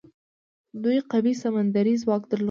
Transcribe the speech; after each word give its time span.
دوی 0.83 0.97
قوي 1.11 1.33
سمندري 1.43 1.93
ځواک 2.01 2.23
درلود. 2.27 2.39